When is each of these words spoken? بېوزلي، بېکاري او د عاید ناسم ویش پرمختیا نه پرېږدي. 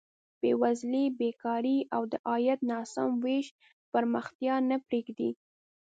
بېوزلي، 0.41 1.03
بېکاري 1.19 1.77
او 1.95 2.01
د 2.11 2.13
عاید 2.27 2.59
ناسم 2.71 3.09
ویش 3.23 3.47
پرمختیا 3.91 4.55
نه 4.69 4.77
پرېږدي. 4.87 5.31